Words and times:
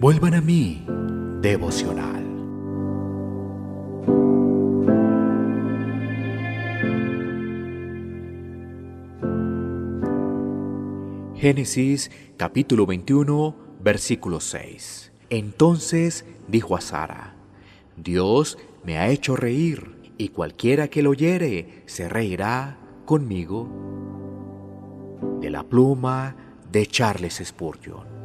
Vuelvan 0.00 0.34
a 0.34 0.40
mí, 0.40 0.86
devocional. 1.40 2.24
Génesis 11.36 12.10
capítulo 12.36 12.86
21, 12.86 13.54
versículo 13.80 14.40
6. 14.40 15.12
Entonces 15.28 16.24
dijo 16.48 16.76
a 16.76 16.80
Sara, 16.80 17.34
Dios 17.96 18.58
me 18.84 18.98
ha 18.98 19.08
hecho 19.08 19.36
reír, 19.36 19.96
y 20.16 20.28
cualquiera 20.28 20.88
que 20.88 21.02
lo 21.02 21.10
oyere 21.10 21.82
se 21.86 22.08
reirá 22.08 22.78
conmigo. 23.04 23.68
De 25.40 25.50
la 25.50 25.62
pluma 25.62 26.36
de 26.70 26.86
Charles 26.86 27.42
Spurgeon. 27.44 28.19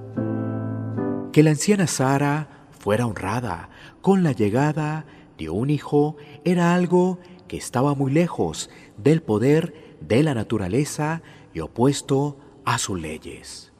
Que 1.35 1.43
la 1.43 1.49
anciana 1.49 1.85
Sara 1.85 2.47
fuera 2.79 3.05
honrada 3.05 3.69
con 3.99 4.23
la 4.23 4.31
llegada 4.31 5.05
de 5.37 5.49
un 5.49 5.69
hijo 5.69 6.15
era 6.45 6.73
algo 6.73 7.19
que 7.49 7.57
estaba 7.57 7.93
muy 7.93 8.13
lejos 8.13 8.69
del 8.95 9.21
poder 9.21 9.97
de 9.99 10.23
la 10.23 10.33
naturaleza 10.33 11.21
y 11.53 11.59
opuesto 11.59 12.37
a 12.63 12.77
sus 12.77 13.01
leyes. 13.01 13.73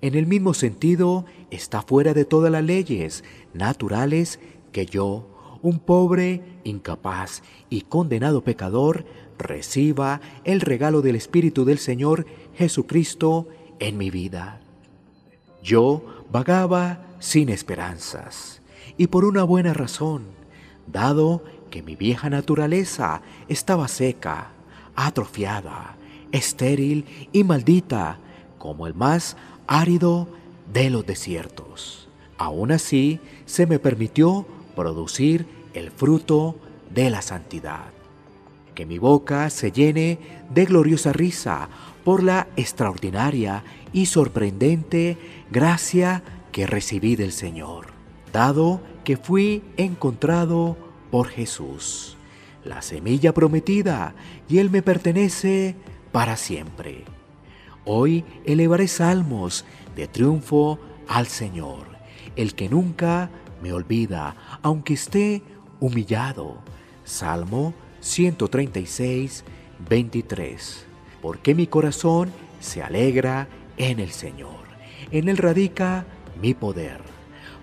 En 0.00 0.16
el 0.16 0.26
mismo 0.26 0.52
sentido, 0.52 1.26
está 1.52 1.80
fuera 1.82 2.12
de 2.12 2.24
todas 2.24 2.50
las 2.50 2.64
leyes 2.64 3.22
naturales 3.54 4.40
que 4.72 4.84
yo, 4.84 5.28
un 5.62 5.78
pobre, 5.78 6.42
incapaz 6.64 7.44
y 7.70 7.82
condenado 7.82 8.42
pecador, 8.42 9.06
reciba 9.38 10.20
el 10.42 10.60
regalo 10.60 11.02
del 11.02 11.14
Espíritu 11.14 11.64
del 11.64 11.78
Señor 11.78 12.26
Jesucristo 12.56 13.46
en 13.78 13.96
mi 13.96 14.10
vida. 14.10 14.60
Yo 15.62 16.15
vagaba 16.30 17.00
sin 17.18 17.48
esperanzas 17.48 18.60
y 18.96 19.08
por 19.08 19.24
una 19.24 19.42
buena 19.44 19.74
razón, 19.74 20.24
dado 20.86 21.42
que 21.70 21.82
mi 21.82 21.96
vieja 21.96 22.30
naturaleza 22.30 23.22
estaba 23.48 23.88
seca, 23.88 24.52
atrofiada, 24.94 25.96
estéril 26.32 27.04
y 27.32 27.44
maldita, 27.44 28.18
como 28.58 28.86
el 28.86 28.94
más 28.94 29.36
árido 29.66 30.28
de 30.72 30.90
los 30.90 31.06
desiertos. 31.06 32.08
Aún 32.38 32.72
así, 32.72 33.20
se 33.44 33.66
me 33.66 33.78
permitió 33.78 34.46
producir 34.74 35.46
el 35.74 35.90
fruto 35.90 36.56
de 36.90 37.10
la 37.10 37.22
santidad. 37.22 37.86
Que 38.74 38.86
mi 38.86 38.98
boca 38.98 39.48
se 39.50 39.72
llene 39.72 40.18
de 40.50 40.64
gloriosa 40.66 41.12
risa 41.12 41.68
por 42.06 42.22
la 42.22 42.46
extraordinaria 42.54 43.64
y 43.92 44.06
sorprendente 44.06 45.18
gracia 45.50 46.22
que 46.52 46.64
recibí 46.64 47.16
del 47.16 47.32
Señor, 47.32 47.86
dado 48.32 48.80
que 49.02 49.16
fui 49.16 49.64
encontrado 49.76 50.76
por 51.10 51.26
Jesús, 51.26 52.16
la 52.64 52.80
semilla 52.80 53.34
prometida, 53.34 54.14
y 54.48 54.58
Él 54.58 54.70
me 54.70 54.82
pertenece 54.82 55.74
para 56.12 56.36
siempre. 56.36 57.02
Hoy 57.84 58.24
elevaré 58.44 58.86
salmos 58.86 59.64
de 59.96 60.06
triunfo 60.06 60.78
al 61.08 61.26
Señor, 61.26 61.88
el 62.36 62.54
que 62.54 62.68
nunca 62.68 63.30
me 63.60 63.72
olvida, 63.72 64.36
aunque 64.62 64.94
esté 64.94 65.42
humillado. 65.80 66.58
Salmo 67.02 67.74
136, 67.98 69.42
23. 69.90 70.85
Porque 71.22 71.54
mi 71.54 71.66
corazón 71.66 72.30
se 72.60 72.82
alegra 72.82 73.48
en 73.76 74.00
el 74.00 74.10
Señor. 74.10 74.66
En 75.10 75.28
él 75.28 75.36
radica 75.36 76.06
mi 76.40 76.54
poder. 76.54 77.00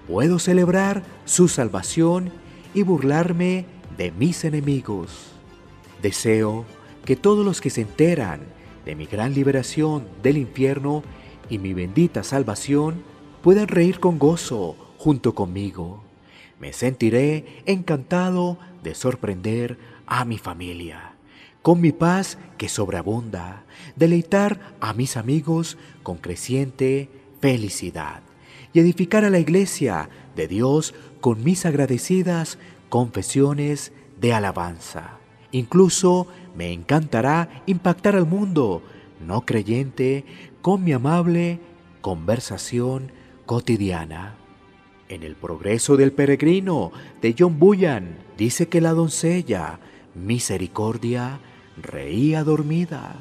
Puedo 0.08 0.40
celebrar 0.40 1.04
su 1.26 1.48
salvación 1.48 2.32
y 2.74 2.84
burlarme 2.84 3.66
de 3.98 4.12
mis 4.12 4.44
enemigos. 4.44 5.32
Deseo 6.02 6.66
que 7.06 7.16
todos 7.16 7.46
los 7.46 7.62
que 7.62 7.70
se 7.70 7.82
enteran 7.82 8.42
de 8.86 8.96
mi 8.96 9.06
gran 9.06 9.34
liberación 9.34 10.08
del 10.22 10.38
infierno 10.38 11.04
y 11.50 11.58
mi 11.58 11.74
bendita 11.74 12.24
salvación 12.24 13.04
puedan 13.42 13.68
reír 13.68 14.00
con 14.00 14.20
gozo 14.20 14.76
junto 14.98 15.36
conmigo. 15.36 16.04
Me 16.60 16.74
sentiré 16.74 17.64
encantado 17.66 18.58
de 18.84 18.96
sorprender 18.96 19.78
a 20.06 20.26
mi 20.26 20.38
familia, 20.38 21.13
con 21.64 21.82
mi 21.82 21.94
paz 21.94 22.38
que 22.58 22.70
sobreabunda, 22.70 23.64
deleitar 23.96 24.76
a 24.80 24.94
mis 24.94 25.18
amigos 25.18 25.78
con 26.04 26.18
creciente 26.18 27.10
felicidad 27.40 28.22
y 28.74 28.80
edificar 28.80 29.26
a 29.26 29.30
la 29.30 29.40
iglesia 29.40 30.10
de 30.36 30.48
Dios 30.48 30.94
con 31.22 31.44
mis 31.44 31.66
agradecidas 31.66 32.60
confesiones 32.90 33.94
de 34.20 34.34
alabanza. 34.34 35.18
Incluso 35.52 36.28
me 36.56 36.74
encantará 36.74 37.64
impactar 37.66 38.16
al 38.16 38.28
mundo 38.28 38.84
no 39.26 39.42
creyente 39.42 40.26
con 40.62 40.84
mi 40.84 40.92
amable 40.92 41.60
conversación 42.02 43.12
cotidiana. 43.46 44.36
En 45.08 45.24
el 45.24 45.36
progreso 45.36 45.96
del 45.96 46.12
peregrino 46.12 46.92
de 47.22 47.36
John 47.38 47.58
Bullan 47.58 48.18
dice 48.38 48.68
que 48.68 48.82
la 48.82 48.92
doncella, 48.92 49.80
misericordia, 50.16 51.40
reía 51.78 52.44
dormida. 52.44 53.16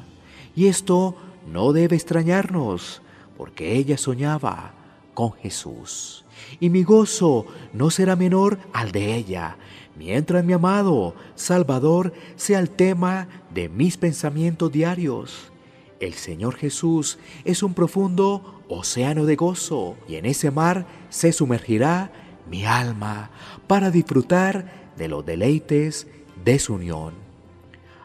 Y 0.55 0.67
esto 0.67 1.15
no 1.51 1.73
debe 1.73 1.95
extrañarnos, 1.95 3.01
porque 3.37 3.75
ella 3.75 3.97
soñaba 3.97 4.73
con 5.13 5.33
Jesús. 5.33 6.25
Y 6.59 6.69
mi 6.69 6.83
gozo 6.83 7.45
no 7.73 7.89
será 7.89 8.15
menor 8.15 8.59
al 8.73 8.91
de 8.91 9.15
ella, 9.15 9.57
mientras 9.95 10.43
mi 10.43 10.53
amado 10.53 11.15
Salvador 11.35 12.13
sea 12.35 12.59
el 12.59 12.69
tema 12.69 13.27
de 13.53 13.69
mis 13.69 13.97
pensamientos 13.97 14.71
diarios. 14.71 15.51
El 15.99 16.13
Señor 16.13 16.55
Jesús 16.55 17.17
es 17.45 17.63
un 17.63 17.73
profundo 17.73 18.61
océano 18.67 19.25
de 19.25 19.35
gozo 19.35 19.95
y 20.07 20.15
en 20.15 20.25
ese 20.25 20.51
mar 20.51 20.85
se 21.09 21.31
sumergirá 21.31 22.11
mi 22.49 22.65
alma 22.65 23.29
para 23.67 23.89
disfrutar 23.89 24.91
de 24.97 25.07
los 25.07 25.25
deleites 25.25 26.07
de 26.43 26.59
su 26.59 26.73
unión. 26.73 27.22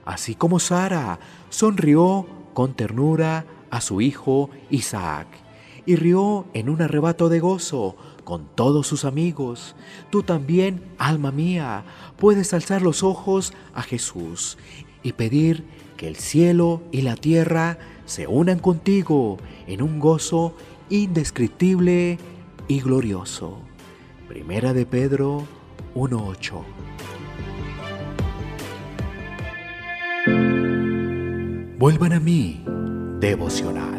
Así 0.08 0.34
como 0.34 0.58
Sara 0.58 1.20
sonrió 1.50 2.26
con 2.54 2.72
ternura 2.72 3.44
a 3.68 3.82
su 3.82 4.00
hijo 4.00 4.48
Isaac 4.70 5.26
y 5.84 5.96
rió 5.96 6.46
en 6.54 6.70
un 6.70 6.80
arrebato 6.80 7.28
de 7.28 7.40
gozo 7.40 7.94
con 8.24 8.46
todos 8.54 8.86
sus 8.86 9.04
amigos. 9.04 9.76
Tú 10.08 10.22
también, 10.22 10.82
alma 10.96 11.30
mía, 11.30 11.84
puedes 12.16 12.54
alzar 12.54 12.80
los 12.80 13.02
ojos 13.02 13.52
a 13.74 13.82
Jesús 13.82 14.56
y 15.02 15.12
pedir 15.12 15.66
que 15.98 16.08
el 16.08 16.16
cielo 16.16 16.80
y 16.90 17.02
la 17.02 17.14
tierra 17.14 17.78
se 18.06 18.26
unan 18.26 18.60
contigo 18.60 19.36
en 19.66 19.82
un 19.82 20.00
gozo 20.00 20.56
indescriptible 20.88 22.18
y 22.66 22.80
glorioso. 22.80 23.58
Primera 24.26 24.72
de 24.72 24.86
Pedro 24.86 25.44
1.8 25.94 26.97
Vuelvan 31.78 32.12
a 32.12 32.18
mí, 32.18 32.64
devocional. 33.20 33.97